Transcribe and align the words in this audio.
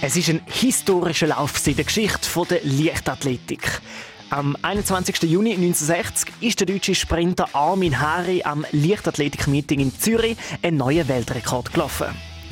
Es 0.00 0.14
ist 0.14 0.28
ein 0.28 0.40
historischer 0.46 1.26
Lauf 1.26 1.66
in 1.66 1.74
der 1.74 1.84
Geschichte 1.84 2.46
der 2.48 2.60
Leichtathletik. 2.62 3.80
Am 4.30 4.56
21. 4.62 5.24
Juni 5.24 5.54
1960 5.54 6.34
ist 6.40 6.60
der 6.60 6.68
deutsche 6.68 6.94
Sprinter 6.94 7.48
Armin 7.52 8.00
Hari 8.00 8.44
am 8.44 8.64
Leichtathletik-Meeting 8.70 9.80
in 9.80 9.92
Zürich 9.92 10.36
einen 10.62 10.76
neuen 10.76 11.08
Weltrekord 11.08 11.72
gelaufen. 11.72 12.06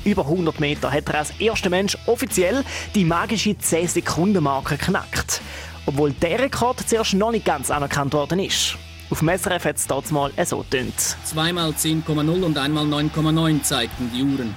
Über 0.05 0.23
100 0.23 0.59
Meter 0.59 0.91
hat 0.91 1.09
er 1.09 1.19
als 1.21 1.31
erster 1.39 1.71
Mensch 1.71 1.97
offiziell 2.07 2.65
die 2.97 3.05
magische 3.05 3.51
10-Sekunden-Marke 3.51 4.77
geknackt. 4.77 5.41
Obwohl 5.87 6.11
der 6.15 6.41
Rekord 6.41 6.81
zuerst 6.89 7.15
noch 7.15 7.31
nicht 7.31 7.45
ganz 7.45 7.71
anerkannt 7.71 8.13
worden 8.13 8.41
ist. 8.41 8.77
Auf 9.09 9.21
dem 9.21 9.29
SRF 9.29 9.67
hat 9.67 9.77
es 9.77 9.87
dort 9.87 10.11
mal 10.11 10.33
so 10.45 10.65
tönt. 10.65 10.99
Zweimal 11.25 11.71
10,0 11.71 12.43
und 12.43 12.59
einmal 12.59 12.87
9,9 12.87 13.63
zeigten 13.63 14.11
die 14.13 14.25
Uhren 14.25 14.57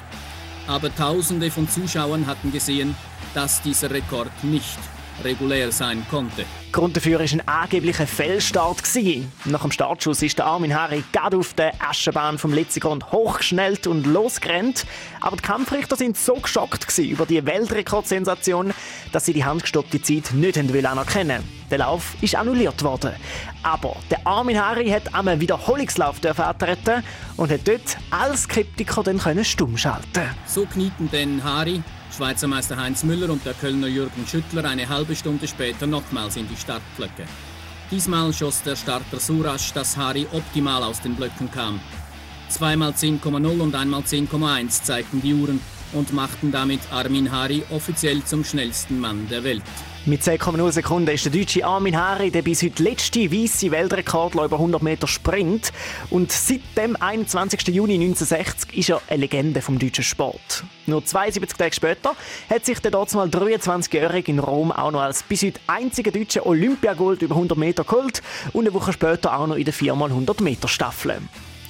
aber 0.70 0.95
Tausende 0.95 1.49
von 1.49 1.67
Zuschauern 1.67 2.27
hatten 2.27 2.51
gesehen, 2.51 2.95
dass 3.33 3.61
dieser 3.61 3.89
Rekord 3.89 4.32
nicht 4.43 4.77
regulär 5.23 5.71
sein 5.71 6.05
konnte. 6.10 6.46
Grund 6.71 6.96
dafür 6.96 7.19
war 7.19 7.25
ein 7.25 7.47
angeblicher 7.47 8.07
Fehlstart. 8.07 8.83
Nach 9.46 9.61
dem 9.63 9.71
Startschuss 9.71 10.21
ist 10.21 10.37
der 10.37 10.46
Armin 10.46 10.74
Harry 10.74 11.04
gerade 11.11 11.37
auf 11.37 11.54
der 11.55 11.74
Aschenbahn 11.79 12.37
vom 12.37 12.54
Letzigrund 12.54 13.11
hochgeschnellt 13.11 13.87
und 13.87 14.05
losgerannt. 14.05 14.86
Aber 15.19 15.36
die 15.36 15.41
Kampfrichter 15.41 15.96
sind 15.96 16.18
so 16.18 16.36
geschockt 16.36 16.97
über 16.99 17.25
die 17.25 17.46
Weltrekordsensation, 17.46 18.71
dass 19.11 19.25
sie 19.25 19.33
die 19.33 19.43
handgestoppte 19.43 20.01
Zeit 20.01 20.32
nicht 20.33 20.57
anerkennen 20.57 21.43
wollten. 21.43 21.58
Der 21.71 21.79
Lauf 21.79 22.15
ist 22.21 22.36
annulliert 22.36 22.83
worden. 22.83 23.11
Aber 23.64 23.96
der 24.10 24.25
Armin 24.25 24.60
Harry 24.60 24.89
hat 24.89 25.14
am 25.14 25.27
Wiederholungslauf 25.39 26.18
antreten 26.39 27.04
und 27.37 27.51
hat 27.51 27.68
dort 27.68 27.97
als 28.10 28.43
Skeptiker 28.43 29.04
dann 29.04 29.19
stumm 29.43 29.77
schalten. 29.77 30.24
So 30.46 30.65
knieten 30.65 31.10
denn 31.11 31.43
Harry, 31.43 31.82
Schweizer 32.16 32.47
Meister 32.47 32.77
Heinz 32.77 33.03
Müller 33.03 33.30
und 33.30 33.45
der 33.45 33.53
Kölner 33.53 33.88
Jürgen 33.88 34.25
Schüttler 34.27 34.66
eine 34.66 34.89
halbe 34.89 35.16
Stunde 35.16 35.47
später 35.47 35.85
nochmals 35.85 36.35
in 36.38 36.47
die 36.47 36.57
Startblöcke. 36.57 37.25
Diesmal 37.91 38.33
schoss 38.33 38.61
der 38.63 38.75
Starter 38.75 39.19
so 39.19 39.41
rasch, 39.41 39.73
dass 39.73 39.97
Harry 39.97 40.27
optimal 40.31 40.83
aus 40.83 41.01
den 41.01 41.16
Blöcken 41.16 41.49
kam. 41.51 41.79
Zweimal 42.49 42.91
10,0 42.91 43.59
und 43.61 43.75
einmal 43.75 44.01
10,1 44.01 44.83
zeigten 44.83 45.22
die 45.22 45.33
Uhren 45.33 45.59
und 45.93 46.13
machten 46.13 46.51
damit 46.51 46.79
Armin 46.91 47.31
Hari 47.31 47.63
offiziell 47.69 48.23
zum 48.23 48.43
schnellsten 48.43 48.99
Mann 48.99 49.27
der 49.29 49.43
Welt. 49.43 49.63
Mit 50.05 50.21
10,0 50.21 50.71
Sekunden 50.71 51.09
ist 51.09 51.25
der 51.25 51.31
deutsche 51.31 51.65
Armin 51.65 51.97
Hari 51.97 52.31
der 52.31 52.41
bis 52.41 52.63
heute 52.63 52.81
letzte 52.81 53.31
weiße 53.31 53.69
Weltrekordler 53.69 54.45
über 54.45 54.55
100 54.55 54.81
Meter 54.81 55.07
Sprint. 55.07 55.71
Und 56.09 56.31
seit 56.31 56.61
dem 56.77 56.95
21. 56.95 57.67
Juni 57.67 57.95
1960 57.95 58.77
ist 58.77 58.89
er 58.89 59.01
eine 59.07 59.21
Legende 59.21 59.61
vom 59.61 59.77
deutschen 59.77 60.03
Sport. 60.03 60.63
Nur 60.87 61.03
72 61.05 61.57
Tage 61.57 61.75
später 61.75 62.15
hat 62.49 62.65
sich 62.65 62.79
der 62.79 62.91
dort 62.91 63.13
mal 63.13 63.27
23-Jährige 63.27 64.31
in 64.31 64.39
Rom 64.39 64.71
auch 64.71 64.91
noch 64.91 65.01
als 65.01 65.21
bis 65.23 65.43
heute 65.43 65.59
einziger 65.67 66.11
deutscher 66.11 66.45
Olympiagold 66.45 67.21
über 67.21 67.35
100 67.35 67.57
Meter 67.57 67.83
geholt 67.83 68.21
und 68.53 68.65
eine 68.65 68.73
Woche 68.73 68.93
später 68.93 69.37
auch 69.37 69.47
noch 69.47 69.57
in 69.57 69.65
der 69.65 69.73
4x100 69.73 70.41
Meter 70.41 70.67
Staffel. 70.67 71.17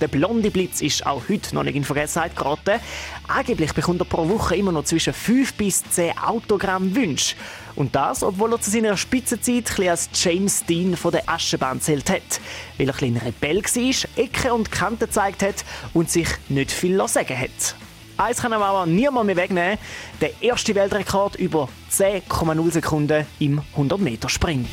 Der 0.01 0.07
blonde 0.07 0.49
Blitz 0.49 0.81
ist 0.81 1.05
auch 1.05 1.23
heute 1.27 1.53
noch 1.53 1.63
nicht 1.63 1.75
in 1.75 1.83
Vergessenheit 1.83 2.35
geraten. 2.35 2.79
Angeblich 3.27 3.73
bekommt 3.73 3.99
er 4.01 4.05
pro 4.05 4.29
Woche 4.29 4.55
immer 4.55 4.71
noch 4.71 4.85
zwischen 4.85 5.13
5 5.13 5.53
bis 5.55 5.83
10 5.83 6.17
Autogramm 6.17 6.95
Wünsche. 6.95 7.35
Und 7.75 7.95
das, 7.95 8.23
obwohl 8.23 8.53
er 8.53 8.61
zu 8.61 8.69
seiner 8.69 8.95
Spitzenzeit 8.95 9.77
ein 9.77 9.89
als 9.89 10.09
James 10.13 10.65
Dean 10.65 10.95
von 10.95 11.11
der 11.11 11.27
Aschenbahn 11.27 11.81
zählt 11.81 12.09
hat. 12.09 12.39
Weil 12.77 12.89
er 12.89 13.01
ein 13.01 13.17
Rebell 13.17 13.61
war, 13.61 14.23
Ecken 14.23 14.51
und 14.51 14.71
Kanten 14.71 14.99
gezeigt 14.99 15.43
hat 15.43 15.65
und 15.93 16.09
sich 16.09 16.29
nicht 16.47 16.71
viel 16.71 17.05
sagen 17.07 17.37
hat. 17.37 17.75
Eins 18.17 18.41
kann 18.41 18.51
er 18.51 18.61
aber 18.61 18.85
niemand 18.85 19.27
mehr 19.27 19.37
wegnehmen. 19.37 19.77
Der 20.19 20.31
erste 20.41 20.75
Weltrekord 20.75 21.35
über 21.35 21.69
10,0 21.91 22.71
Sekunden 22.71 23.25
im 23.39 23.61
100-Meter-Sprint. 23.77 24.67